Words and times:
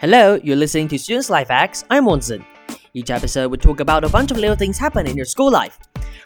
Hello, 0.00 0.40
you're 0.42 0.56
listening 0.56 0.88
to 0.88 0.98
Students 0.98 1.28
Life 1.28 1.48
Hacks. 1.48 1.84
I'm 1.90 2.06
Wonson. 2.06 2.42
Each 2.94 3.10
episode 3.10 3.50
we 3.50 3.58
talk 3.58 3.80
about 3.80 4.02
a 4.02 4.08
bunch 4.08 4.30
of 4.30 4.38
little 4.38 4.56
things 4.56 4.78
happen 4.78 5.06
in 5.06 5.14
your 5.14 5.26
school 5.26 5.50
life. 5.50 5.78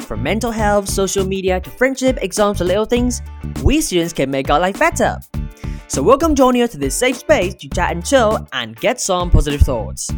From 0.02 0.22
mental 0.22 0.52
health, 0.52 0.88
social 0.88 1.26
media, 1.26 1.58
to 1.58 1.70
friendship, 1.70 2.22
exams, 2.22 2.58
to 2.58 2.64
little 2.64 2.84
things, 2.84 3.20
we 3.64 3.80
students 3.80 4.12
can 4.12 4.30
make 4.30 4.48
our 4.48 4.60
life 4.60 4.78
better. 4.78 5.18
So 5.88 6.04
welcome 6.04 6.36
you 6.54 6.68
to 6.68 6.78
this 6.78 6.94
safe 6.94 7.16
space 7.16 7.52
to 7.56 7.68
chat 7.68 7.90
and 7.90 8.06
chill 8.06 8.46
and 8.52 8.76
get 8.76 9.00
some 9.00 9.28
positive 9.28 9.62
thoughts. 9.62 10.08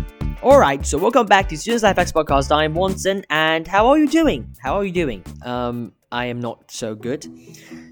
Alright, 0.43 0.85
so 0.85 0.99
welcome 0.99 1.25
back 1.25 1.49
to 1.49 1.57
Students 1.57 1.83
Life 1.83 1.97
Hacks 1.97 2.13
podcast. 2.13 2.55
I'm 2.55 2.75
Wonson, 2.75 3.25
and 3.31 3.67
how 3.67 3.87
are 3.87 3.97
you 3.97 4.07
doing? 4.07 4.55
How 4.63 4.75
are 4.75 4.85
you 4.85 4.93
doing? 4.93 5.25
Um, 5.47 5.95
I 6.13 6.27
am 6.27 6.41
not 6.41 6.71
so 6.71 6.95
good. 6.95 7.27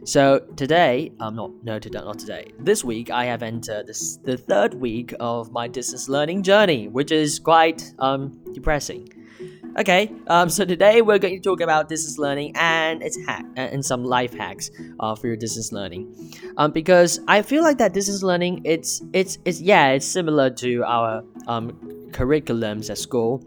So 0.04 0.38
today, 0.56 1.12
I'm 1.18 1.34
not 1.34 1.50
no 1.64 1.78
today, 1.78 1.98
not 1.98 2.18
today. 2.18 2.52
This 2.60 2.84
week, 2.84 3.10
I 3.10 3.24
have 3.24 3.42
entered 3.42 3.88
this, 3.88 4.18
the 4.18 4.36
third 4.36 4.74
week 4.74 5.14
of 5.18 5.50
my 5.50 5.66
distance 5.66 6.08
learning 6.08 6.44
journey, 6.44 6.88
which 6.88 7.10
is 7.10 7.38
quite 7.38 7.92
um 7.98 8.40
depressing. 8.52 9.08
Okay, 9.76 10.12
um, 10.28 10.48
so 10.48 10.64
today 10.64 11.02
we're 11.02 11.18
going 11.18 11.34
to 11.34 11.40
talk 11.40 11.60
about 11.60 11.88
distance 11.88 12.16
learning 12.16 12.52
and 12.54 13.02
its 13.02 13.18
hack 13.26 13.44
and 13.56 13.84
some 13.84 14.04
life 14.04 14.32
hacks 14.32 14.70
uh, 15.00 15.16
for 15.16 15.26
your 15.26 15.36
distance 15.36 15.72
learning. 15.72 16.14
Um, 16.56 16.70
because 16.70 17.18
I 17.26 17.42
feel 17.42 17.64
like 17.64 17.78
that 17.78 17.92
distance 17.92 18.22
learning, 18.22 18.60
it's 18.64 19.02
it's 19.12 19.38
it's 19.44 19.60
yeah, 19.60 19.88
it's 19.88 20.06
similar 20.06 20.50
to 20.50 20.84
our 20.84 21.24
um 21.48 21.72
curriculums 22.12 22.90
at 22.90 22.98
school 22.98 23.42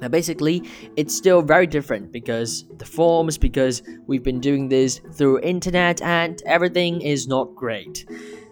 now, 0.00 0.08
basically, 0.08 0.62
it's 0.96 1.14
still 1.14 1.42
very 1.42 1.66
different 1.66 2.10
because 2.10 2.64
the 2.78 2.86
forms, 2.86 3.36
because 3.36 3.82
we've 4.06 4.22
been 4.22 4.40
doing 4.40 4.68
this 4.68 5.00
through 5.12 5.40
internet 5.40 6.00
and 6.02 6.42
everything 6.46 7.02
is 7.02 7.28
not 7.28 7.54
great. 7.54 8.06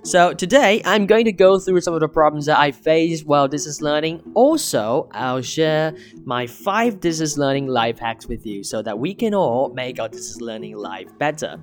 So 0.04 0.32
today, 0.32 0.80
I'm 0.84 1.06
going 1.06 1.24
to 1.24 1.32
go 1.32 1.58
through 1.58 1.80
some 1.80 1.92
of 1.92 2.00
the 2.00 2.08
problems 2.08 2.46
that 2.46 2.58
I 2.58 2.70
faced 2.70 3.26
while 3.26 3.48
distance 3.48 3.80
learning. 3.80 4.22
Also, 4.34 5.08
I'll 5.12 5.42
share 5.42 5.94
my 6.24 6.46
five 6.46 7.00
distance 7.00 7.36
learning 7.36 7.66
life 7.66 7.98
hacks 7.98 8.26
with 8.26 8.46
you 8.46 8.62
so 8.62 8.80
that 8.82 8.98
we 8.98 9.14
can 9.14 9.34
all 9.34 9.70
make 9.70 9.98
our 9.98 10.08
distance 10.08 10.40
learning 10.40 10.76
life 10.76 11.08
better. 11.18 11.60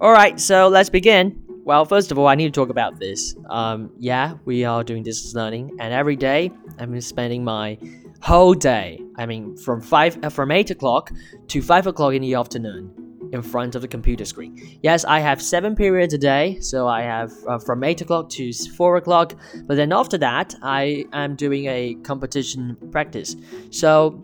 Alright, 0.00 0.40
so 0.40 0.68
let's 0.68 0.88
begin. 0.88 1.42
Well, 1.62 1.84
first 1.84 2.10
of 2.10 2.18
all, 2.18 2.26
I 2.26 2.34
need 2.34 2.52
to 2.52 2.60
talk 2.60 2.70
about 2.70 2.98
this. 2.98 3.36
Um, 3.50 3.92
yeah, 3.98 4.34
we 4.46 4.64
are 4.64 4.82
doing 4.82 5.02
distance 5.02 5.34
learning, 5.34 5.76
and 5.78 5.92
every 5.92 6.16
day 6.16 6.50
I'm 6.78 6.98
spending 7.00 7.44
my 7.44 7.78
whole 8.22 8.54
day. 8.54 9.00
I 9.16 9.26
mean, 9.26 9.56
from 9.56 9.80
five 9.80 10.18
uh, 10.22 10.28
from 10.28 10.50
eight 10.50 10.70
o'clock 10.70 11.10
to 11.48 11.62
five 11.62 11.86
o'clock 11.86 12.14
in 12.14 12.22
the 12.22 12.34
afternoon, 12.34 13.10
in 13.32 13.42
front 13.42 13.74
of 13.74 13.82
the 13.82 13.88
computer 13.88 14.24
screen. 14.24 14.78
Yes, 14.82 15.04
I 15.04 15.20
have 15.20 15.40
seven 15.40 15.76
periods 15.76 16.14
a 16.14 16.18
day, 16.18 16.58
so 16.60 16.88
I 16.88 17.02
have 17.02 17.32
uh, 17.46 17.58
from 17.58 17.84
eight 17.84 18.00
o'clock 18.00 18.28
to 18.30 18.52
four 18.52 18.96
o'clock. 18.96 19.34
But 19.66 19.76
then 19.76 19.92
after 19.92 20.18
that, 20.18 20.54
I 20.62 21.04
am 21.12 21.36
doing 21.36 21.66
a 21.66 21.94
competition 22.02 22.76
practice. 22.90 23.36
So 23.70 24.22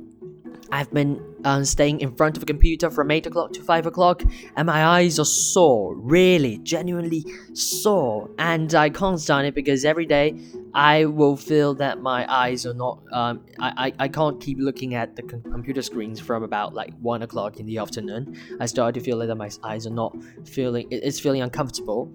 I've 0.73 0.93
been 0.93 1.23
uh, 1.47 1.63
staying 1.63 2.01
in 2.01 2.13
front 2.17 2.37
of 2.37 2.43
a 2.43 2.47
computer 2.47 2.91
from 2.91 3.09
8 3.09 3.27
o'clock 3.27 3.53
to 3.53 3.63
5 3.63 3.87
o'clock, 3.87 4.25
and 4.57 4.67
my 4.67 4.85
eyes 4.85 5.21
are 5.21 5.25
sore, 5.25 5.95
really, 5.95 6.59
genuinely 6.59 7.25
sore. 7.53 8.29
And 8.37 8.75
I 8.75 8.91
can't 8.91 9.21
stand 9.21 9.47
it 9.47 9.55
because 9.55 9.85
every 9.85 10.07
day 10.07 10.37
I 10.75 11.05
will 11.05 11.37
feel 11.37 11.73
that 11.75 12.01
my 12.01 12.27
eyes 12.29 12.67
are 12.67 12.75
not, 12.75 12.99
um, 13.13 13.45
I, 13.61 13.87
I, 13.87 14.05
I 14.05 14.09
can't 14.09 14.41
keep 14.41 14.59
looking 14.59 14.97
at 14.97 15.15
the 15.15 15.23
computer 15.23 15.83
screens 15.83 16.19
from 16.19 16.43
about 16.43 16.75
like 16.75 16.93
1 16.99 17.23
o'clock 17.23 17.61
in 17.61 17.67
the 17.67 17.79
afternoon. 17.79 18.37
I 18.59 18.67
start 18.67 18.95
to 18.95 19.01
feel 19.01 19.19
that 19.19 19.35
my 19.37 19.51
eyes 19.63 19.87
are 19.87 19.97
not 20.03 20.17
feeling, 20.45 20.89
it's 20.91 21.21
feeling 21.21 21.43
uncomfortable. 21.43 22.13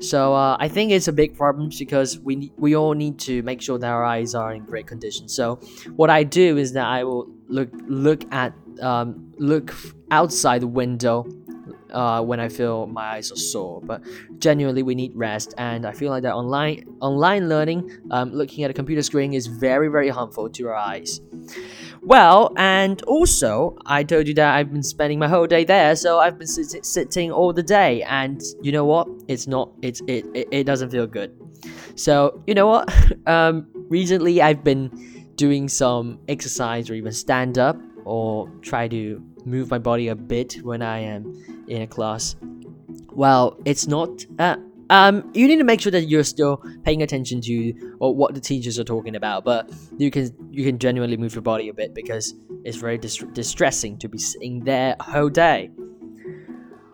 So 0.00 0.34
uh, 0.34 0.56
I 0.58 0.68
think 0.68 0.90
it's 0.90 1.06
a 1.06 1.12
big 1.12 1.36
problem 1.36 1.70
because 1.78 2.18
we 2.18 2.52
we 2.56 2.74
all 2.74 2.94
need 2.94 3.18
to 3.20 3.42
make 3.42 3.62
sure 3.62 3.78
that 3.78 3.86
our 3.86 4.04
eyes 4.04 4.34
are 4.34 4.52
in 4.52 4.64
great 4.64 4.86
condition. 4.86 5.28
So 5.28 5.56
what 5.96 6.10
I 6.10 6.24
do 6.24 6.56
is 6.56 6.72
that 6.72 6.86
I 6.86 7.04
will 7.04 7.28
look 7.48 7.70
look 7.86 8.24
at 8.32 8.52
um, 8.80 9.32
look 9.38 9.74
outside 10.10 10.62
the 10.62 10.66
window 10.66 11.26
uh, 11.94 12.20
when 12.20 12.40
I 12.40 12.48
feel 12.48 12.86
my 12.86 13.14
eyes 13.14 13.32
are 13.32 13.36
sore. 13.36 13.80
But 13.80 14.02
genuinely, 14.38 14.82
we 14.82 14.94
need 14.94 15.12
rest, 15.14 15.54
and 15.56 15.86
I 15.86 15.92
feel 15.92 16.10
like 16.10 16.22
that 16.24 16.34
online 16.34 16.84
online 17.00 17.48
learning, 17.48 17.90
um, 18.10 18.32
looking 18.32 18.64
at 18.64 18.70
a 18.70 18.74
computer 18.74 19.02
screen, 19.02 19.32
is 19.32 19.46
very 19.46 19.88
very 19.88 20.08
harmful 20.08 20.50
to 20.50 20.68
our 20.68 20.74
eyes. 20.74 21.20
Well, 22.02 22.52
and 22.56 23.00
also, 23.02 23.78
I 23.86 24.02
told 24.04 24.28
you 24.28 24.34
that 24.34 24.54
I've 24.54 24.72
been 24.72 24.82
spending 24.82 25.18
my 25.18 25.28
whole 25.28 25.46
day 25.46 25.64
there, 25.64 25.96
so 25.96 26.18
I've 26.18 26.38
been 26.38 26.48
sit- 26.48 26.84
sitting 26.84 27.32
all 27.32 27.52
the 27.52 27.62
day, 27.62 28.02
and 28.02 28.42
you 28.60 28.72
know 28.72 28.84
what? 28.84 29.08
It's 29.28 29.46
not. 29.46 29.70
It's 29.82 30.02
it. 30.06 30.26
It, 30.34 30.48
it 30.50 30.64
doesn't 30.64 30.90
feel 30.90 31.06
good. 31.06 31.32
So 31.94 32.42
you 32.46 32.54
know 32.54 32.66
what? 32.66 32.90
um, 33.26 33.68
recently, 33.88 34.42
I've 34.42 34.64
been 34.64 34.90
doing 35.36 35.68
some 35.68 36.20
exercise 36.28 36.88
or 36.90 36.94
even 36.94 37.12
stand 37.12 37.58
up 37.58 37.76
or 38.04 38.48
try 38.62 38.88
to 38.88 39.22
move 39.44 39.70
my 39.70 39.78
body 39.78 40.08
a 40.08 40.14
bit 40.14 40.54
when 40.62 40.82
I 40.82 40.98
am 41.00 41.64
in 41.68 41.82
a 41.82 41.86
class. 41.86 42.36
Well, 43.12 43.58
it's 43.64 43.86
not. 43.86 44.24
Uh, 44.38 44.56
um, 44.90 45.30
you 45.34 45.48
need 45.48 45.56
to 45.56 45.64
make 45.64 45.80
sure 45.80 45.92
that 45.92 46.02
you're 46.02 46.24
still 46.24 46.62
paying 46.84 47.02
attention 47.02 47.40
to 47.42 47.96
or 48.00 48.14
what 48.14 48.34
the 48.34 48.40
teachers 48.40 48.78
are 48.78 48.84
talking 48.84 49.16
about, 49.16 49.44
but 49.44 49.70
you 49.96 50.10
can 50.10 50.34
you 50.50 50.64
can 50.64 50.78
genuinely 50.78 51.16
move 51.16 51.34
your 51.34 51.42
body 51.42 51.68
a 51.68 51.74
bit 51.74 51.94
because 51.94 52.34
it's 52.64 52.76
very 52.76 52.98
dis- 52.98 53.24
distressing 53.32 53.98
to 53.98 54.08
be 54.08 54.18
sitting 54.18 54.64
there 54.64 54.96
a 55.00 55.02
whole 55.02 55.30
day. 55.30 55.70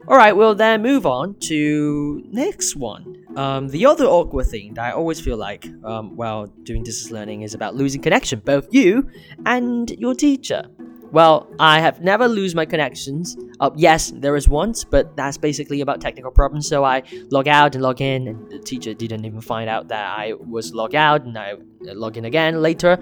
All 0.08 0.16
right, 0.16 0.32
we'll 0.32 0.54
then 0.54 0.82
move 0.82 1.06
on 1.06 1.36
to 1.40 2.22
next 2.30 2.74
one. 2.74 3.24
Um, 3.36 3.68
the 3.68 3.86
other 3.86 4.06
awkward 4.06 4.46
thing 4.46 4.74
that 4.74 4.84
I 4.84 4.90
always 4.90 5.20
feel 5.20 5.36
like 5.36 5.68
um, 5.84 6.16
while 6.16 6.46
doing 6.64 6.82
distance 6.82 7.12
learning 7.12 7.42
is 7.42 7.54
about 7.54 7.76
losing 7.76 8.02
connection, 8.02 8.40
both 8.40 8.66
you 8.72 9.08
and 9.46 9.88
your 9.90 10.14
teacher. 10.14 10.64
Well, 11.12 11.48
I 11.58 11.80
have 11.80 12.00
never 12.00 12.28
lose 12.28 12.54
my 12.54 12.64
connections. 12.64 13.36
Uh, 13.58 13.70
yes, 13.74 14.12
there 14.14 14.36
is 14.36 14.48
once, 14.48 14.84
but 14.84 15.16
that's 15.16 15.36
basically 15.36 15.80
about 15.80 16.00
technical 16.00 16.30
problems. 16.30 16.68
So 16.68 16.84
I 16.84 17.02
log 17.30 17.48
out 17.48 17.74
and 17.74 17.82
log 17.82 18.00
in, 18.00 18.28
and 18.28 18.48
the 18.48 18.60
teacher 18.60 18.94
didn't 18.94 19.24
even 19.24 19.40
find 19.40 19.68
out 19.68 19.88
that 19.88 20.04
I 20.18 20.34
was 20.34 20.72
log 20.72 20.94
out, 20.94 21.24
and 21.24 21.36
I 21.36 21.52
uh, 21.52 21.94
log 21.94 22.16
in 22.16 22.24
again 22.24 22.62
later. 22.62 22.98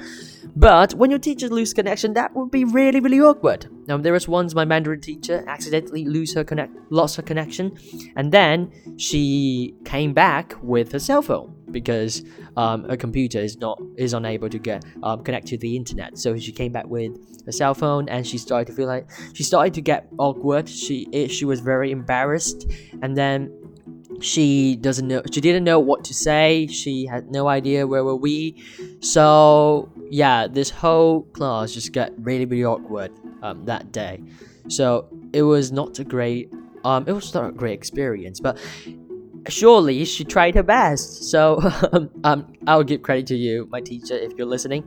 But 0.56 0.94
when 0.94 1.10
your 1.10 1.18
teacher 1.18 1.48
lose 1.48 1.74
connection, 1.74 2.14
that 2.14 2.34
would 2.34 2.50
be 2.50 2.64
really, 2.64 3.00
really 3.00 3.20
awkward. 3.20 3.66
Now 3.86 3.98
there 3.98 4.14
was 4.14 4.26
once 4.26 4.54
my 4.54 4.64
Mandarin 4.64 5.02
teacher 5.02 5.44
accidentally 5.46 6.06
lose 6.06 6.34
her 6.34 6.44
connect, 6.44 6.72
lost 6.90 7.16
her 7.16 7.22
connection, 7.22 7.76
and 8.16 8.32
then 8.32 8.72
she 8.96 9.74
came 9.84 10.14
back 10.14 10.54
with 10.62 10.92
her 10.92 10.98
cell 10.98 11.20
phone 11.20 11.57
because 11.70 12.22
um, 12.56 12.84
her 12.88 12.96
computer 12.96 13.38
is 13.38 13.58
not 13.58 13.80
is 13.96 14.12
unable 14.14 14.48
to 14.48 14.58
get 14.58 14.84
um, 15.02 15.22
connect 15.22 15.46
to 15.48 15.58
the 15.58 15.76
internet. 15.76 16.18
So 16.18 16.36
she 16.36 16.52
came 16.52 16.72
back 16.72 16.86
with 16.86 17.12
a 17.46 17.52
cell 17.52 17.74
phone, 17.74 18.08
and 18.08 18.26
she 18.26 18.38
started 18.38 18.66
to 18.68 18.72
feel 18.72 18.86
like 18.86 19.08
she 19.34 19.42
started 19.42 19.74
to 19.74 19.80
get 19.80 20.08
awkward. 20.18 20.68
She 20.68 21.08
it, 21.12 21.28
she 21.28 21.44
was 21.44 21.60
very 21.60 21.90
embarrassed, 21.90 22.70
and 23.02 23.16
then 23.16 23.52
she 24.20 24.76
doesn't 24.76 25.06
know 25.06 25.22
she 25.32 25.40
didn't 25.40 25.64
know 25.64 25.78
what 25.78 26.04
to 26.04 26.14
say 26.14 26.66
she 26.66 27.06
had 27.06 27.30
no 27.30 27.46
idea 27.46 27.86
where 27.86 28.02
were 28.02 28.16
we 28.16 28.60
so 29.00 29.90
yeah 30.10 30.46
this 30.48 30.70
whole 30.70 31.22
class 31.22 31.72
just 31.72 31.92
got 31.92 32.10
really 32.18 32.44
really 32.44 32.64
awkward 32.64 33.12
um, 33.42 33.64
that 33.64 33.92
day 33.92 34.20
so 34.68 35.08
it 35.32 35.42
was 35.42 35.70
not 35.70 35.98
a 35.98 36.04
great 36.04 36.52
um 36.84 37.04
it 37.06 37.12
was 37.12 37.32
not 37.32 37.50
a 37.50 37.52
great 37.52 37.74
experience 37.74 38.40
but 38.40 38.58
surely 39.48 40.04
she 40.04 40.24
tried 40.24 40.54
her 40.54 40.62
best. 40.62 41.24
So 41.24 41.60
um, 42.24 42.52
I'll 42.66 42.84
give 42.84 43.02
credit 43.02 43.26
to 43.28 43.36
you, 43.36 43.66
my 43.70 43.80
teacher, 43.80 44.14
if 44.14 44.32
you're 44.36 44.46
listening. 44.46 44.82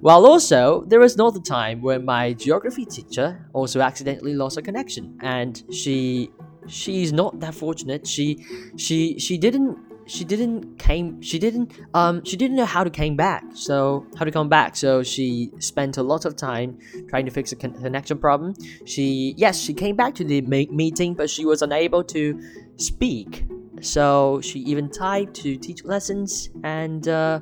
While 0.00 0.26
also, 0.26 0.84
there 0.86 1.00
was 1.00 1.14
another 1.14 1.40
time 1.40 1.80
when 1.82 2.04
my 2.04 2.32
geography 2.32 2.84
teacher 2.84 3.46
also 3.52 3.80
accidentally 3.80 4.34
lost 4.34 4.58
a 4.58 4.62
connection, 4.62 5.18
and 5.22 5.62
she 5.72 6.30
she's 6.66 7.12
not 7.12 7.40
that 7.40 7.54
fortunate. 7.54 8.06
She 8.06 8.44
she 8.76 9.18
she 9.18 9.38
didn't 9.38 9.78
she 10.06 10.24
didn't 10.24 10.78
came 10.78 11.20
she 11.20 11.38
didn't 11.38 11.70
um 11.92 12.24
she 12.24 12.34
didn't 12.36 12.56
know 12.56 12.64
how 12.64 12.82
to 12.82 12.88
came 12.88 13.14
back 13.14 13.44
so 13.52 14.06
how 14.16 14.24
to 14.24 14.30
come 14.30 14.48
back 14.48 14.74
so 14.74 15.02
she 15.02 15.50
spent 15.58 15.98
a 15.98 16.02
lot 16.02 16.24
of 16.24 16.34
time 16.34 16.78
trying 17.10 17.26
to 17.26 17.30
fix 17.30 17.52
a 17.52 17.56
con- 17.56 17.74
connection 17.74 18.16
problem 18.18 18.54
she 18.86 19.34
yes 19.36 19.60
she 19.60 19.74
came 19.74 19.94
back 19.94 20.14
to 20.14 20.24
the 20.24 20.40
meeting 20.40 21.12
but 21.12 21.28
she 21.28 21.44
was 21.44 21.60
unable 21.60 22.02
to 22.02 22.40
speak 22.76 23.44
so 23.80 24.40
she 24.42 24.60
even 24.60 24.90
tried 24.90 25.34
to 25.36 25.56
teach 25.56 25.84
lessons 25.84 26.50
and 26.64 27.06
uh, 27.08 27.40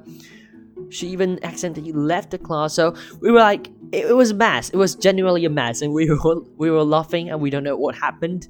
she 0.91 1.09
even 1.09 1.43
accidentally 1.45 1.93
left 1.93 2.31
the 2.31 2.39
class. 2.39 2.75
So 2.75 2.95
we 3.21 3.31
were 3.31 3.41
like, 3.41 3.69
it, 3.93 4.15
was 4.15 4.31
a 4.31 4.35
mess. 4.35 4.71
It 4.71 4.77
was 4.77 4.95
genuinely 4.95 5.45
a 5.45 5.51
mess, 5.51 5.83
and 5.83 5.93
we 5.93 6.11
were 6.25 6.41
we 6.57 6.71
were 6.71 6.85
laughing 6.85 7.31
and 7.31 7.41
we 7.41 7.51
don't 7.51 7.65
know 7.65 7.77
what 7.77 7.95
happened. 7.95 8.49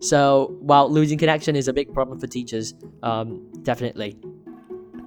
So 0.00 0.56
while 0.60 0.90
losing 0.90 1.18
connection 1.18 1.56
is 1.56 1.68
a 1.68 1.72
big 1.72 1.92
problem 1.92 2.18
for 2.18 2.26
teachers, 2.26 2.74
um, 3.02 3.50
definitely. 3.62 4.18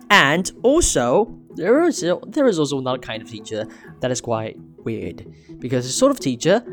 And 0.09 0.51
also, 0.63 1.37
there 1.55 1.83
is 1.83 2.01
there 2.27 2.47
is 2.47 2.59
also 2.59 2.79
another 2.79 2.97
kind 2.97 3.21
of 3.21 3.29
teacher 3.29 3.67
that 3.99 4.11
is 4.11 4.21
quite 4.21 4.57
weird 4.83 5.25
because 5.59 5.85
the 5.85 5.91
sort 5.91 6.11
of 6.11 6.19
teacher, 6.19 6.63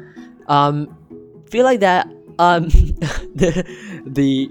um, 0.49 0.97
feel 1.51 1.65
like 1.65 1.81
that 1.81 2.09
um 2.39 2.65
the 3.35 3.65
the 4.07 4.51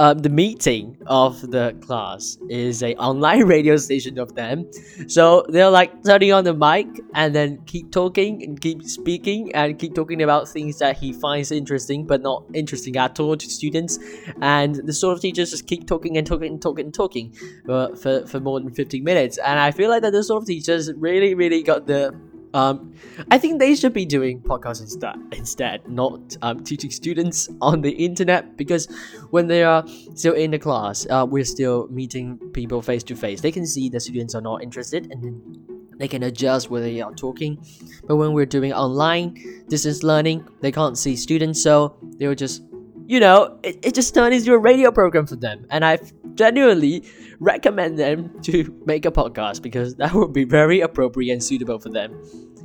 um, 0.00 0.18
the 0.18 0.28
meeting 0.28 0.96
of 1.06 1.40
the 1.50 1.76
class 1.80 2.36
is 2.48 2.82
a 2.82 2.94
online 2.96 3.44
radio 3.46 3.76
station 3.76 4.18
of 4.18 4.34
them. 4.34 4.68
So 5.06 5.44
they're 5.48 5.70
like 5.70 6.02
turning 6.04 6.32
on 6.32 6.44
the 6.44 6.54
mic 6.54 6.86
and 7.14 7.34
then 7.34 7.62
keep 7.66 7.92
talking 7.92 8.42
and 8.42 8.60
keep 8.60 8.82
speaking 8.82 9.54
and 9.54 9.78
keep 9.78 9.94
talking 9.94 10.22
about 10.22 10.48
things 10.48 10.78
that 10.78 10.96
he 10.96 11.12
finds 11.12 11.52
interesting 11.52 12.06
but 12.06 12.22
not 12.22 12.44
interesting 12.54 12.96
at 12.96 13.20
all 13.20 13.36
to 13.36 13.48
students. 13.48 13.98
And 14.40 14.76
the 14.76 14.92
sort 14.92 15.16
of 15.16 15.22
teachers 15.22 15.50
just 15.50 15.66
keep 15.66 15.86
talking 15.86 16.16
and 16.16 16.26
talking 16.26 16.52
and 16.52 16.62
talking 16.62 16.86
and 16.86 16.94
talking 16.94 17.34
uh, 17.68 17.94
for, 17.94 18.26
for 18.26 18.40
more 18.40 18.60
than 18.60 18.72
15 18.72 19.04
minutes. 19.04 19.38
And 19.38 19.58
I 19.58 19.70
feel 19.70 19.90
like 19.90 20.02
that 20.02 20.12
the 20.12 20.24
sort 20.24 20.42
of 20.42 20.46
teachers 20.46 20.92
really, 20.94 21.34
really 21.34 21.62
got 21.62 21.86
the 21.86 22.14
um, 22.54 22.94
I 23.30 23.38
think 23.38 23.58
they 23.58 23.74
should 23.74 23.92
be 23.92 24.06
doing 24.06 24.40
podcasts 24.40 24.80
instead, 24.80 25.16
instead, 25.32 25.88
not 25.88 26.36
um, 26.40 26.62
teaching 26.62 26.90
students 26.90 27.48
on 27.60 27.80
the 27.80 27.90
internet 27.90 28.56
because 28.56 28.86
when 29.30 29.48
they 29.48 29.64
are 29.64 29.84
still 30.14 30.34
in 30.34 30.52
the 30.52 30.58
class, 30.58 31.04
uh, 31.10 31.26
we're 31.28 31.44
still 31.44 31.88
meeting 31.88 32.38
people 32.52 32.80
face 32.80 33.02
to 33.04 33.16
face. 33.16 33.40
They 33.40 33.52
can 33.52 33.66
see 33.66 33.88
the 33.88 33.98
students 33.98 34.36
are 34.36 34.40
not 34.40 34.62
interested 34.62 35.10
and 35.10 35.22
then 35.22 35.64
they 35.98 36.06
can 36.06 36.22
adjust 36.22 36.70
whether 36.70 36.86
they 36.86 37.00
are 37.00 37.12
talking. 37.12 37.64
But 38.06 38.16
when 38.16 38.32
we're 38.32 38.46
doing 38.46 38.72
online 38.72 39.34
distance 39.68 40.04
learning, 40.04 40.48
they 40.60 40.70
can't 40.70 40.96
see 40.96 41.16
students, 41.16 41.60
so 41.62 41.96
they 42.18 42.28
will 42.28 42.34
just, 42.34 42.62
you 43.06 43.20
know, 43.20 43.58
it, 43.62 43.78
it 43.82 43.94
just 43.94 44.14
turns 44.14 44.36
into 44.36 44.54
a 44.54 44.58
radio 44.58 44.90
program 44.90 45.26
for 45.26 45.36
them. 45.36 45.66
And 45.70 45.84
I 45.84 45.98
genuinely 46.34 47.04
recommend 47.40 47.98
them 47.98 48.40
to 48.42 48.82
make 48.86 49.04
a 49.04 49.10
podcast 49.10 49.62
because 49.62 49.96
that 49.96 50.12
would 50.14 50.32
be 50.32 50.44
very 50.44 50.80
appropriate 50.80 51.32
and 51.32 51.42
suitable 51.42 51.78
for 51.78 51.90
them 51.90 52.20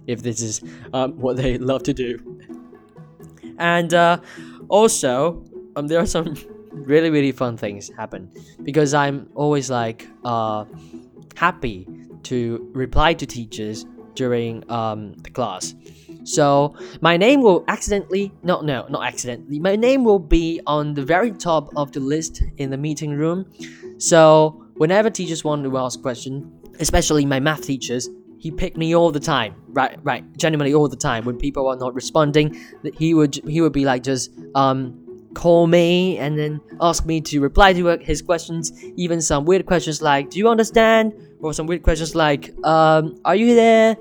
if 0.07 0.23
this 0.23 0.41
is 0.41 0.61
um, 0.93 1.13
what 1.19 1.37
they 1.37 1.57
love 1.71 1.83
to 1.83 1.93
do. 1.93 2.17
And 3.57 3.93
uh, 3.93 4.19
also, 4.69 5.43
um, 5.75 5.87
there 5.87 5.99
are 5.99 6.05
some 6.05 6.35
really 6.71 7.09
really 7.09 7.31
fun 7.31 7.57
things 7.57 7.91
happen 7.97 8.31
because 8.63 8.93
I'm 8.93 9.29
always 9.35 9.69
like 9.69 10.07
uh, 10.23 10.65
happy 11.35 11.87
to 12.23 12.69
reply 12.73 13.13
to 13.13 13.25
teachers 13.25 13.85
during 14.15 14.69
um, 14.71 15.13
the 15.15 15.29
class. 15.29 15.75
So 16.29 16.75
my 17.01 17.17
name 17.17 17.41
will 17.41 17.63
accidentally 17.67 18.31
no 18.43 18.61
no 18.61 18.85
not 18.89 19.03
accidentally 19.03 19.59
my 19.59 19.75
name 19.75 20.03
will 20.03 20.19
be 20.19 20.61
on 20.67 20.93
the 20.93 21.03
very 21.03 21.31
top 21.31 21.69
of 21.75 21.91
the 21.91 21.99
list 21.99 22.43
in 22.57 22.69
the 22.69 22.77
meeting 22.77 23.11
room. 23.11 23.45
So 23.97 24.63
whenever 24.75 25.09
teachers 25.09 25.43
want 25.43 25.63
to 25.63 25.77
ask 25.77 26.01
question, 26.01 26.51
especially 26.79 27.25
my 27.25 27.39
math 27.39 27.63
teachers, 27.63 28.09
he 28.37 28.51
picked 28.51 28.77
me 28.77 28.95
all 28.95 29.11
the 29.11 29.19
time. 29.19 29.55
Right, 29.69 29.97
right, 30.03 30.23
genuinely 30.37 30.73
all 30.73 30.87
the 30.87 30.95
time. 30.95 31.25
When 31.25 31.37
people 31.37 31.67
are 31.67 31.75
not 31.75 31.93
responding, 31.95 32.55
he 32.97 33.13
would 33.13 33.35
he 33.47 33.61
would 33.61 33.73
be 33.73 33.85
like 33.85 34.03
just 34.03 34.31
um 34.55 35.05
call 35.33 35.67
me 35.67 36.17
and 36.17 36.37
then 36.37 36.59
ask 36.81 37.05
me 37.05 37.21
to 37.21 37.39
reply 37.39 37.73
to 37.73 37.97
his 37.97 38.21
questions. 38.21 38.71
Even 38.95 39.21
some 39.21 39.45
weird 39.45 39.65
questions 39.65 40.01
like, 40.01 40.29
"Do 40.29 40.39
you 40.39 40.47
understand?" 40.47 41.13
or 41.41 41.53
some 41.53 41.67
weird 41.67 41.83
questions 41.83 42.15
like, 42.15 42.53
um, 42.65 43.15
"Are 43.25 43.35
you 43.35 43.55
there?" 43.55 43.97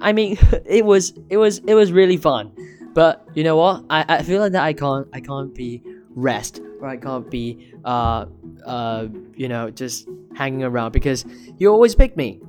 I 0.00 0.12
mean, 0.12 0.38
it 0.66 0.84
was 0.84 1.14
it 1.28 1.36
was 1.36 1.58
it 1.66 1.74
was 1.74 1.92
really 1.92 2.16
fun. 2.16 2.52
But 2.92 3.26
you 3.34 3.44
know 3.44 3.56
what? 3.56 3.84
I, 3.88 4.04
I 4.08 4.22
feel 4.22 4.40
like 4.40 4.52
that 4.52 4.62
I 4.62 4.72
can't 4.72 5.06
I 5.12 5.20
can't 5.20 5.54
be 5.54 5.82
rest 6.10 6.60
or 6.80 6.88
I 6.88 6.96
can't 6.96 7.30
be 7.30 7.72
uh 7.84 8.26
uh 8.66 9.06
you 9.34 9.48
know 9.48 9.70
just 9.70 10.08
hanging 10.34 10.64
around 10.64 10.92
because 10.92 11.24
you 11.58 11.70
always 11.70 11.94
pick 11.94 12.16
me. 12.16 12.40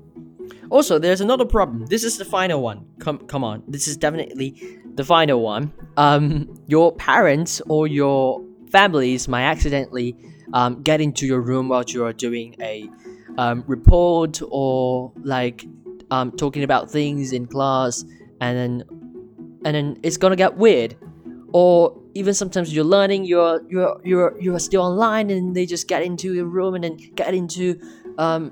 Also, 0.70 0.98
there's 0.98 1.22
another 1.22 1.46
problem. 1.46 1.86
This 1.88 2.04
is 2.04 2.18
the 2.18 2.26
final 2.26 2.62
one. 2.62 2.86
Come 3.00 3.20
come 3.28 3.44
on. 3.44 3.64
This 3.68 3.88
is 3.88 3.98
definitely 3.98 4.80
the 4.96 5.04
final 5.04 5.42
one. 5.42 5.72
Um 5.98 6.60
your 6.68 6.96
parents 6.96 7.62
or 7.68 7.88
your 7.88 8.42
families 8.72 9.28
might 9.28 9.44
accidentally 9.44 10.16
um, 10.54 10.82
get 10.82 11.02
into 11.02 11.26
your 11.26 11.42
room 11.42 11.70
while 11.70 11.84
you 11.88 12.04
are 12.06 12.14
doing 12.14 12.56
a 12.62 12.90
um, 13.38 13.64
report 13.68 14.42
or 14.50 15.12
like 15.24 15.66
um, 16.12 16.32
talking 16.34 16.64
about 16.64 16.92
things 16.92 17.34
in 17.34 17.48
class 17.48 18.04
and 18.42 18.58
then 18.58 18.84
and 19.64 19.76
then 19.76 19.98
it's 20.04 20.18
gonna 20.18 20.36
get 20.36 20.58
weird. 20.58 20.96
Or 21.54 21.98
even 22.14 22.34
sometimes 22.34 22.74
you're 22.74 22.86
learning 22.86 23.26
you're 23.26 23.62
you're 23.70 24.00
you're 24.04 24.40
you're 24.40 24.60
still 24.60 24.84
online 24.84 25.30
and 25.30 25.56
they 25.56 25.66
just 25.66 25.88
get 25.88 26.04
into 26.04 26.34
your 26.34 26.46
room 26.46 26.76
and 26.76 26.84
then 26.84 26.98
get 27.16 27.34
into 27.34 27.80
um 28.18 28.52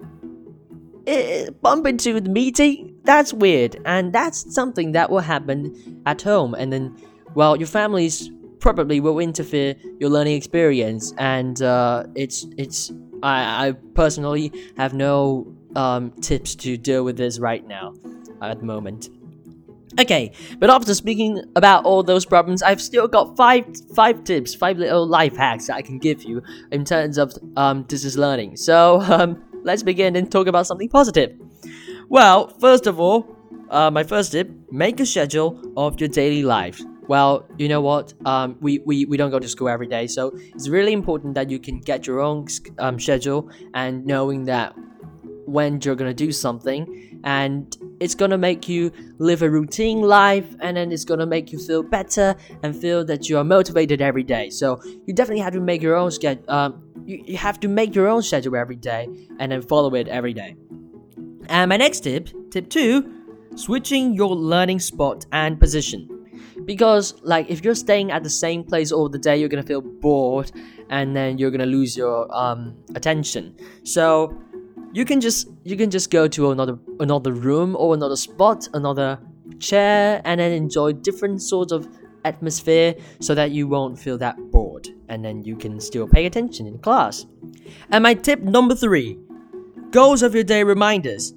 eh, 1.07 1.49
bump 1.61 1.85
into 1.85 2.19
the 2.19 2.29
meeting. 2.29 2.95
That's 3.03 3.33
weird 3.33 3.77
and 3.85 4.13
that's 4.13 4.53
something 4.53 4.93
that 4.93 5.09
will 5.09 5.19
happen 5.19 6.01
at 6.05 6.21
home. 6.21 6.53
And 6.55 6.71
then 6.73 6.95
well 7.35 7.55
your 7.55 7.67
family's 7.67 8.31
probably 8.59 8.99
will 8.99 9.19
interfere 9.19 9.75
your 9.99 10.09
learning 10.09 10.35
experience 10.35 11.13
and 11.17 11.61
uh, 11.61 12.03
it's 12.15 12.45
it's 12.57 12.91
I, 13.23 13.67
I 13.67 13.71
personally 13.93 14.51
have 14.77 14.93
no 14.93 15.53
um, 15.75 16.11
tips 16.21 16.55
to 16.55 16.77
deal 16.77 17.03
with 17.03 17.17
this 17.17 17.39
right 17.39 17.65
now 17.67 17.93
at 18.41 18.59
the 18.59 18.65
moment 18.65 19.09
Okay, 19.97 20.31
but 20.59 20.69
after 20.69 20.93
speaking 20.93 21.43
about 21.55 21.83
all 21.83 22.03
those 22.03 22.23
problems, 22.25 22.61
I've 22.61 22.81
still 22.81 23.07
got 23.07 23.35
five 23.35 23.65
five 23.95 24.23
tips, 24.23 24.53
five 24.53 24.77
little 24.77 25.07
life 25.07 25.35
hacks 25.35 25.67
that 25.67 25.75
I 25.75 25.81
can 25.81 25.97
give 25.97 26.23
you 26.23 26.43
in 26.71 26.85
terms 26.85 27.17
of 27.17 27.33
um, 27.57 27.83
distance 27.83 28.15
learning. 28.15 28.57
So 28.57 29.01
um, 29.09 29.43
let's 29.63 29.81
begin 29.81 30.15
and 30.15 30.31
talk 30.31 30.47
about 30.47 30.67
something 30.67 30.89
positive. 30.89 31.35
Well, 32.07 32.49
first 32.59 32.85
of 32.85 32.99
all, 32.99 33.35
uh, 33.69 33.89
my 33.89 34.03
first 34.03 34.31
tip: 34.31 34.51
make 34.71 34.99
a 34.99 35.05
schedule 35.05 35.59
of 35.75 35.99
your 35.99 36.09
daily 36.09 36.43
life. 36.43 36.79
Well, 37.07 37.47
you 37.57 37.67
know 37.67 37.81
what? 37.81 38.13
Um, 38.23 38.55
we, 38.61 38.77
we, 38.85 39.05
we 39.05 39.17
don't 39.17 39.31
go 39.31 39.39
to 39.39 39.49
school 39.49 39.67
every 39.67 39.87
day, 39.87 40.05
so 40.05 40.31
it's 40.35 40.69
really 40.69 40.93
important 40.93 41.33
that 41.33 41.49
you 41.49 41.57
can 41.57 41.79
get 41.79 42.05
your 42.05 42.19
own 42.19 42.45
um, 42.77 42.99
schedule 42.99 43.49
and 43.73 44.05
knowing 44.05 44.45
that 44.45 44.75
when 45.51 45.79
you're 45.81 45.95
gonna 45.95 46.13
do 46.13 46.31
something 46.31 47.19
and 47.23 47.77
it's 47.99 48.15
gonna 48.15 48.37
make 48.37 48.69
you 48.69 48.91
live 49.17 49.41
a 49.41 49.49
routine 49.49 50.01
life 50.01 50.55
and 50.61 50.77
then 50.77 50.91
it's 50.91 51.05
gonna 51.05 51.25
make 51.25 51.51
you 51.51 51.59
feel 51.59 51.83
better 51.83 52.35
and 52.63 52.75
feel 52.75 53.03
that 53.05 53.27
you 53.29 53.37
are 53.37 53.43
motivated 53.43 54.01
every 54.01 54.23
day. 54.23 54.49
So 54.49 54.81
you 55.05 55.13
definitely 55.13 55.43
have 55.43 55.53
to 55.53 55.59
make 55.59 55.81
your 55.81 55.95
own 55.95 56.11
schedule 56.11 56.43
um, 56.49 56.83
you, 57.05 57.37
have 57.37 57.59
to 57.61 57.67
make 57.67 57.95
your 57.95 58.07
own 58.07 58.21
schedule 58.21 58.55
every 58.55 58.75
day 58.75 59.07
and 59.39 59.51
then 59.51 59.61
follow 59.61 59.93
it 59.95 60.07
every 60.07 60.33
day. 60.33 60.55
And 61.47 61.69
my 61.69 61.77
next 61.77 62.01
tip 62.01 62.29
tip 62.51 62.69
two 62.69 63.13
switching 63.55 64.13
your 64.13 64.35
learning 64.35 64.79
spot 64.79 65.25
and 65.31 65.59
position. 65.59 66.07
Because 66.65 67.15
like 67.23 67.49
if 67.49 67.63
you're 67.63 67.75
staying 67.75 68.11
at 68.11 68.23
the 68.23 68.29
same 68.29 68.63
place 68.63 68.91
all 68.91 69.09
the 69.09 69.17
day 69.17 69.37
you're 69.37 69.49
gonna 69.49 69.63
feel 69.63 69.81
bored 69.81 70.51
and 70.89 71.15
then 71.15 71.37
you're 71.37 71.51
gonna 71.51 71.65
lose 71.65 71.97
your 71.97 72.33
um, 72.35 72.75
attention. 72.95 73.55
So 73.83 74.37
you 74.93 75.05
can 75.05 75.21
just 75.21 75.47
you 75.63 75.77
can 75.77 75.89
just 75.89 76.09
go 76.09 76.27
to 76.27 76.51
another 76.51 76.77
another 76.99 77.33
room 77.33 77.75
or 77.75 77.93
another 77.93 78.15
spot 78.15 78.67
another 78.73 79.19
chair 79.59 80.21
and 80.25 80.39
then 80.39 80.51
enjoy 80.51 80.93
different 80.93 81.41
sorts 81.41 81.71
of 81.71 81.87
atmosphere 82.25 82.95
so 83.19 83.33
that 83.35 83.51
you 83.51 83.67
won't 83.67 83.97
feel 83.97 84.17
that 84.17 84.37
bored. 84.51 84.87
And 85.07 85.23
then 85.23 85.43
you 85.43 85.55
can 85.55 85.79
still 85.79 86.07
pay 86.07 86.25
attention 86.25 86.67
in 86.67 86.77
class. 86.79 87.25
And 87.91 88.03
my 88.03 88.13
tip 88.13 88.41
number 88.41 88.75
three 88.75 89.17
goals 89.91 90.21
of 90.21 90.35
your 90.35 90.43
day 90.43 90.63
reminders. 90.63 91.33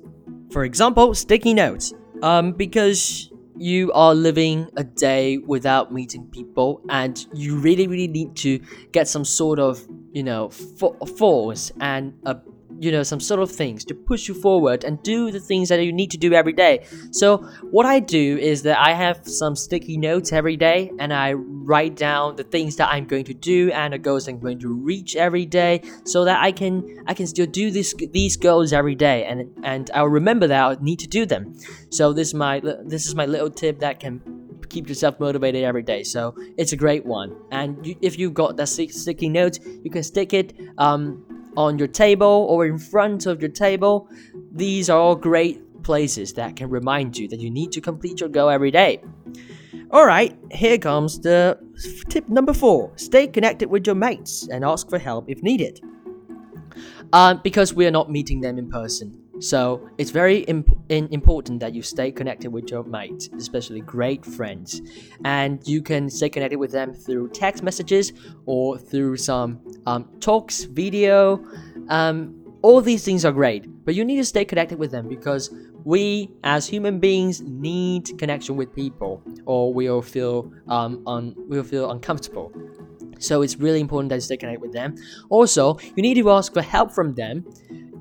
For 0.51 0.65
example 0.65 1.15
sticky 1.15 1.55
notes. 1.55 1.93
Um 2.23 2.53
because 2.53 3.31
you 3.57 3.93
are 3.93 4.15
living 4.15 4.69
a 4.77 4.85
day 4.85 5.39
without 5.39 5.93
meeting 5.93 6.27
people 6.29 6.81
and 6.89 7.27
you 7.35 7.57
really 7.57 7.87
really 7.87 8.09
need 8.09 8.35
to 8.35 8.59
get 8.93 9.07
some 9.07 9.25
sort 9.25 9.59
of 9.59 9.87
you 10.13 10.23
know 10.23 10.49
force 10.49 11.71
and 11.81 12.15
a 12.25 12.37
you 12.83 12.91
know 12.91 13.05
some 13.05 13.21
sort 13.21 13.41
of 13.41 13.51
things 13.51 13.85
to 13.85 13.95
push 13.95 14.27
you 14.27 14.35
forward 14.35 14.83
and 14.83 15.01
do 15.05 15.31
the 15.31 15.39
things 15.39 15.69
that 15.69 15.83
you 15.85 15.93
need 15.93 16.11
to 16.11 16.19
do 16.19 16.35
every 16.35 16.53
day 16.53 16.85
so 17.13 17.37
what 17.71 17.87
i 17.87 18.01
do 18.01 18.37
is 18.39 18.63
that 18.63 18.77
i 18.79 18.93
have 18.93 19.21
some 19.25 19.55
sticky 19.55 19.97
notes 19.97 20.33
every 20.33 20.57
day 20.57 20.91
and 20.99 21.13
i 21.13 21.33
write 21.33 21.95
down 21.95 22.35
the 22.35 22.43
things 22.43 22.75
that 22.75 22.89
i'm 22.89 23.05
going 23.05 23.25
to 23.25 23.35
do 23.35 23.71
and 23.71 23.93
the 23.93 23.99
goals 23.99 24.27
i'm 24.27 24.41
going 24.41 24.59
to 24.59 24.75
reach 24.75 25.15
every 25.15 25.47
day 25.47 25.81
so 26.05 26.25
that 26.25 26.43
i 26.43 26.51
can 26.51 26.75
i 27.07 27.15
can 27.15 27.27
still 27.27 27.47
do 27.47 27.71
this 27.71 27.95
these 28.11 28.37
goals 28.37 28.73
every 28.73 28.97
day 28.97 29.25
and 29.27 29.49
and 29.63 29.91
i'll 29.95 30.07
remember 30.21 30.49
that 30.49 30.63
i 30.65 30.77
need 30.83 30.99
to 30.99 31.07
do 31.07 31.25
them 31.25 31.55
so 31.91 32.13
this 32.13 32.29
is 32.29 32.35
my 32.35 32.61
this 32.85 33.07
is 33.07 33.15
my 33.15 33.27
little 33.27 33.51
tip 33.51 33.79
that 33.79 34.01
can 34.01 34.21
keep 34.73 34.89
yourself 34.89 35.21
motivated 35.21 35.63
every 35.65 35.83
day. 35.83 36.03
So 36.03 36.35
it's 36.57 36.73
a 36.73 36.77
great 36.77 37.05
one. 37.05 37.37
And 37.51 37.87
you, 37.87 37.95
if 38.01 38.19
you've 38.19 38.35
got 38.35 38.57
that 38.57 38.69
sticky 38.69 39.29
note, 39.29 39.59
you 39.85 39.91
can 39.91 40.03
stick 40.03 40.33
it 40.33 40.55
um, 40.79 41.25
on 41.57 41.79
your 41.79 41.89
table 41.89 42.47
or 42.49 42.67
in 42.67 42.79
front 42.79 43.27
of 43.27 43.41
your 43.41 43.51
table. 43.51 44.09
These 44.53 44.91
are 44.91 44.99
all 44.99 45.17
great 45.17 45.83
places 45.83 46.33
that 46.35 46.57
can 46.57 46.71
remind 46.71 47.17
you 47.17 47.29
that 47.29 47.41
you 47.41 47.51
need 47.51 47.73
to 47.73 47.81
complete 47.81 48.21
your 48.21 48.29
goal 48.29 48.49
every 48.49 48.71
day. 48.71 49.03
Alright, 49.93 50.39
here 50.51 50.79
comes 50.79 51.21
the 51.21 51.59
tip 52.09 52.29
number 52.29 52.55
four 52.55 52.93
stay 52.97 53.27
connected 53.27 53.69
with 53.69 53.87
your 53.87 53.97
mates 53.97 54.49
and 54.49 54.65
ask 54.65 54.89
for 54.89 54.99
help 54.99 55.29
if 55.29 55.43
needed. 55.43 55.81
Uh, 57.13 57.35
because 57.35 57.75
we 57.75 57.87
are 57.87 57.91
not 57.91 58.11
meeting 58.11 58.41
them 58.41 58.59
in 58.59 58.71
person 58.71 59.22
So 59.41 59.89
it's 59.99 60.11
very 60.11 60.41
imp- 60.41 60.77
important 60.89 61.61
that 61.61 61.75
you 61.75 61.83
stay 61.83 62.13
connected 62.13 62.53
with 62.53 62.71
your 62.71 62.85
mates, 62.85 63.29
especially 63.37 63.81
great 63.81 64.25
friends. 64.25 64.83
And 65.25 65.67
you 65.67 65.83
can 65.83 66.11
stay 66.11 66.29
connected 66.29 66.59
with 66.59 66.73
them 66.73 66.93
through 66.93 67.31
text 67.31 67.63
messages 67.63 68.13
or 68.47 68.79
through 68.79 69.17
some 69.17 69.61
um, 69.87 70.09
talks, 70.21 70.65
video. 70.65 71.45
Um, 71.89 72.39
all 72.63 72.81
these 72.81 73.05
things 73.05 73.25
are 73.25 73.33
great, 73.33 73.67
but 73.85 73.95
you 73.95 74.05
need 74.05 74.17
to 74.17 74.25
stay 74.25 74.45
connected 74.45 74.79
with 74.79 74.93
them 74.93 75.09
because 75.09 75.51
we 75.85 76.31
as 76.45 76.67
human 76.67 77.01
beings 77.01 77.41
need 77.41 78.17
connection 78.19 78.57
with 78.57 78.73
people 78.73 79.23
or 79.47 79.75
we'll 79.75 80.03
feel 80.03 80.53
um 80.69 81.03
un- 81.07 81.35
we'll 81.49 81.65
feel 81.65 81.91
uncomfortable 81.91 82.53
so 83.19 83.43
it's 83.43 83.57
really 83.57 83.81
important 83.81 84.09
that 84.09 84.15
you 84.15 84.21
stay 84.21 84.37
connected 84.37 84.61
with 84.61 84.73
them 84.73 84.95
also 85.29 85.77
you 85.97 86.03
need 86.03 86.15
to 86.15 86.31
ask 86.31 86.53
for 86.53 86.63
help 86.63 86.93
from 86.93 87.15
them 87.15 87.45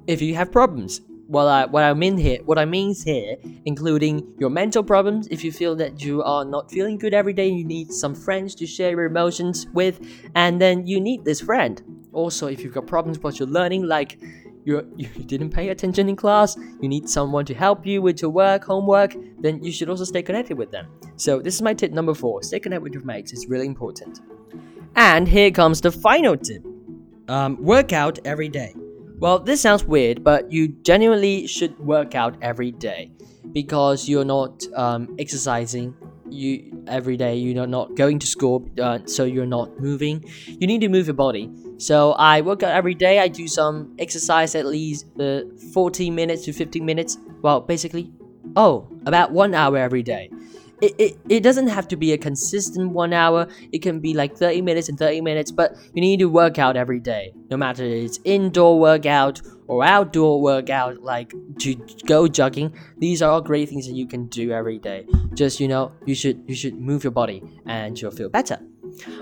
if 0.05 0.21
you 0.21 0.35
have 0.35 0.51
problems 0.51 1.01
what 1.31 1.47
I 1.47 1.65
what 1.65 1.83
I 1.83 1.93
mean 1.93 2.17
here 2.17 2.39
what 2.43 2.59
I 2.59 2.65
mean 2.65 2.93
here, 2.93 3.37
including 3.65 4.33
your 4.37 4.49
mental 4.49 4.83
problems. 4.83 5.27
If 5.27 5.43
you 5.45 5.51
feel 5.51 5.75
that 5.77 6.03
you 6.03 6.21
are 6.23 6.43
not 6.43 6.69
feeling 6.69 6.97
good 6.97 7.13
every 7.13 7.31
day, 7.31 7.47
you 7.47 7.63
need 7.63 7.91
some 7.93 8.13
friends 8.13 8.53
to 8.55 8.67
share 8.67 8.91
your 8.91 9.05
emotions 9.05 9.67
with, 9.73 10.01
and 10.35 10.59
then 10.59 10.85
you 10.85 10.99
need 10.99 11.23
this 11.23 11.39
friend. 11.39 11.81
Also, 12.11 12.47
if 12.47 12.61
you've 12.61 12.73
got 12.73 12.85
problems 12.85 13.17
with 13.19 13.39
your 13.39 13.47
learning, 13.47 13.83
like 13.83 14.19
you 14.65 14.85
you 14.97 15.07
didn't 15.31 15.51
pay 15.51 15.69
attention 15.69 16.09
in 16.09 16.17
class, 16.17 16.57
you 16.81 16.89
need 16.89 17.07
someone 17.07 17.45
to 17.45 17.53
help 17.53 17.85
you 17.85 18.01
with 18.01 18.21
your 18.21 18.31
work, 18.31 18.65
homework, 18.65 19.15
then 19.39 19.63
you 19.63 19.71
should 19.71 19.89
also 19.89 20.03
stay 20.03 20.21
connected 20.21 20.57
with 20.57 20.71
them. 20.71 20.87
So 21.15 21.39
this 21.39 21.55
is 21.55 21.61
my 21.61 21.73
tip 21.73 21.93
number 21.93 22.13
four: 22.13 22.43
stay 22.43 22.59
connected 22.59 22.83
with 22.83 22.93
your 22.93 23.05
mates. 23.05 23.31
It's 23.31 23.47
really 23.47 23.67
important. 23.67 24.19
And 24.97 25.29
here 25.29 25.51
comes 25.51 25.79
the 25.79 25.91
final 25.91 26.35
tip: 26.35 26.61
um, 27.29 27.55
work 27.63 27.93
out 27.93 28.19
every 28.25 28.49
day. 28.49 28.75
Well, 29.21 29.37
this 29.37 29.61
sounds 29.61 29.83
weird, 29.83 30.23
but 30.23 30.51
you 30.51 30.69
genuinely 30.69 31.45
should 31.45 31.77
work 31.77 32.15
out 32.15 32.35
every 32.41 32.71
day 32.71 33.11
because 33.51 34.09
you're 34.09 34.25
not 34.25 34.63
um, 34.75 35.15
exercising 35.19 35.93
you 36.27 36.83
every 36.87 37.17
day. 37.17 37.35
You're 37.35 37.67
not 37.67 37.93
going 37.93 38.17
to 38.17 38.25
school, 38.25 38.67
uh, 38.81 38.97
so 39.05 39.25
you're 39.25 39.45
not 39.45 39.79
moving. 39.79 40.25
You 40.47 40.65
need 40.65 40.81
to 40.81 40.89
move 40.89 41.05
your 41.05 41.13
body. 41.13 41.51
So 41.77 42.13
I 42.13 42.41
work 42.41 42.63
out 42.63 42.71
every 42.71 42.95
day. 42.95 43.19
I 43.19 43.27
do 43.27 43.47
some 43.47 43.95
exercise 43.99 44.55
at 44.55 44.65
least 44.65 45.05
uh, 45.19 45.41
40 45.71 46.09
minutes 46.09 46.43
to 46.45 46.51
15 46.51 46.83
minutes. 46.83 47.19
Well, 47.43 47.61
basically, 47.61 48.11
oh, 48.55 48.89
about 49.05 49.33
one 49.33 49.53
hour 49.53 49.77
every 49.77 50.01
day 50.01 50.31
it, 50.81 50.95
it, 50.97 51.19
it 51.29 51.43
doesn't 51.43 51.67
have 51.67 51.87
to 51.89 51.95
be 51.95 52.11
a 52.13 52.17
consistent 52.17 52.91
one 52.91 53.13
hour. 53.13 53.47
It 53.71 53.79
can 53.81 53.99
be 53.99 54.13
like 54.13 54.35
30 54.35 54.61
minutes 54.61 54.89
and 54.89 54.97
30 54.97 55.21
minutes 55.21 55.51
but 55.51 55.75
you 55.93 56.01
need 56.01 56.19
to 56.19 56.25
work 56.25 56.59
out 56.59 56.75
every 56.75 56.99
day. 56.99 57.33
No 57.49 57.57
matter 57.57 57.83
it's 57.83 58.19
indoor 58.23 58.79
workout 58.79 59.41
or 59.67 59.83
outdoor 59.83 60.41
workout 60.41 61.01
like 61.01 61.33
to 61.59 61.75
go 62.05 62.27
jogging 62.27 62.73
these 62.97 63.21
are 63.21 63.31
all 63.31 63.41
great 63.41 63.69
things 63.69 63.87
that 63.87 63.93
you 63.93 64.07
can 64.07 64.27
do 64.27 64.51
every 64.51 64.79
day. 64.79 65.05
Just 65.33 65.59
you 65.59 65.67
know 65.67 65.91
you 66.05 66.15
should 66.15 66.43
you 66.47 66.55
should 66.55 66.75
move 66.75 67.03
your 67.03 67.11
body 67.11 67.43
and 67.65 67.99
you'll 67.99 68.11
feel 68.11 68.29
better 68.29 68.59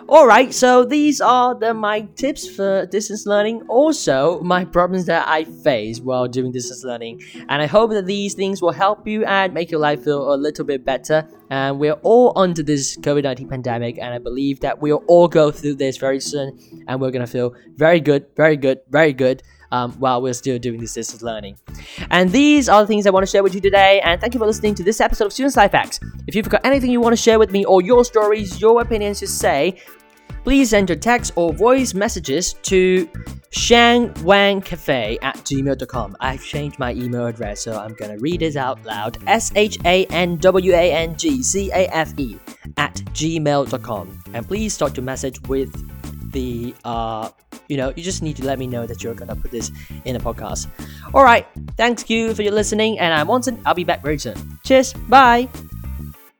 Alright, 0.07 0.53
so 0.53 0.85
these 0.85 1.21
are 1.21 1.53
the 1.53 1.73
my 1.73 2.01
tips 2.15 2.49
for 2.49 2.85
distance 2.87 3.25
learning. 3.25 3.61
Also, 3.67 4.39
my 4.41 4.65
problems 4.65 5.05
that 5.05 5.27
I 5.27 5.43
face 5.43 5.99
while 5.99 6.27
doing 6.27 6.51
distance 6.51 6.83
learning. 6.83 7.21
And 7.47 7.61
I 7.61 7.67
hope 7.67 7.91
that 7.91 8.05
these 8.05 8.33
things 8.33 8.61
will 8.61 8.71
help 8.71 9.07
you 9.07 9.25
and 9.25 9.53
make 9.53 9.69
your 9.69 9.79
life 9.79 10.03
feel 10.03 10.33
a 10.33 10.37
little 10.37 10.65
bit 10.65 10.83
better. 10.83 11.27
And 11.49 11.79
we're 11.79 11.99
all 12.03 12.33
under 12.35 12.63
this 12.63 12.97
COVID 12.97 13.23
19 13.23 13.49
pandemic, 13.49 13.97
and 13.97 14.13
I 14.13 14.17
believe 14.17 14.59
that 14.61 14.81
we'll 14.81 15.03
all 15.07 15.27
go 15.27 15.51
through 15.51 15.75
this 15.75 15.97
very 15.97 16.19
soon. 16.19 16.57
And 16.87 16.99
we're 16.99 17.11
gonna 17.11 17.27
feel 17.27 17.53
very 17.75 17.99
good, 17.99 18.25
very 18.35 18.57
good, 18.57 18.79
very 18.89 19.13
good 19.13 19.43
um, 19.71 19.91
while 19.93 20.21
we're 20.21 20.33
still 20.33 20.59
doing 20.59 20.79
this 20.79 20.93
distance 20.93 21.21
learning. 21.21 21.57
And 22.09 22.31
these 22.31 22.69
are 22.69 22.81
the 22.81 22.87
things 22.87 23.05
I 23.05 23.09
want 23.09 23.25
to 23.25 23.31
share 23.31 23.43
with 23.43 23.55
you 23.55 23.61
today. 23.61 24.01
And 24.01 24.19
thank 24.19 24.33
you 24.33 24.39
for 24.39 24.45
listening 24.45 24.75
to 24.75 24.83
this 24.83 25.01
episode 25.01 25.25
of 25.25 25.33
Students 25.33 25.57
Life 25.57 25.71
Hacks. 25.71 25.99
If 26.27 26.35
you've 26.35 26.49
got 26.49 26.65
anything 26.65 26.91
you 26.91 27.01
want 27.01 27.13
to 27.13 27.21
share 27.21 27.39
with 27.39 27.51
me 27.51 27.65
or 27.65 27.81
your 27.81 28.03
stories, 28.05 28.59
your 28.61 28.81
opinions 28.81 29.19
to 29.19 29.27
say, 29.27 29.81
please 30.43 30.69
send 30.69 30.89
your 30.89 30.97
text 30.97 31.33
or 31.35 31.53
voice 31.53 31.93
messages 31.93 32.53
to 32.63 33.07
shanwangcafe 33.51 35.17
at 35.21 35.35
gmail.com. 35.37 36.17
I've 36.19 36.43
changed 36.43 36.79
my 36.79 36.93
email 36.93 37.25
address, 37.25 37.61
so 37.61 37.77
I'm 37.77 37.93
gonna 37.95 38.17
read 38.17 38.41
it 38.41 38.55
out 38.55 38.83
loud. 38.85 39.17
S 39.27 39.51
H 39.55 39.77
A 39.85 40.05
N 40.07 40.37
W 40.37 40.73
A 40.73 40.91
N 40.91 41.17
G 41.17 41.41
C 41.41 41.71
A 41.71 41.87
F 41.87 42.13
E 42.17 42.37
at 42.77 42.95
gmail.com. 42.95 44.23
And 44.33 44.47
please 44.47 44.73
start 44.73 44.95
your 44.95 45.03
message 45.03 45.41
with 45.47 45.73
the 46.31 46.73
uh 46.85 47.29
you 47.67 47.77
know 47.77 47.93
you 47.95 48.03
just 48.03 48.21
need 48.21 48.35
to 48.37 48.45
let 48.45 48.59
me 48.59 48.67
know 48.67 48.85
that 48.85 49.03
you're 49.03 49.13
gonna 49.13 49.35
put 49.35 49.51
this 49.51 49.71
in 50.05 50.15
a 50.15 50.19
podcast. 50.19 50.67
All 51.13 51.23
right 51.23 51.47
thanks 51.77 52.09
you 52.09 52.33
for 52.33 52.41
your 52.41 52.53
listening 52.53 52.99
and 52.99 53.13
i'm 53.13 53.27
Watson. 53.27 53.59
i'll 53.65 53.73
be 53.73 53.83
back 53.83 54.03
very 54.03 54.19
soon. 54.19 54.35
Cheers. 54.63 54.93
Bye 55.07 55.49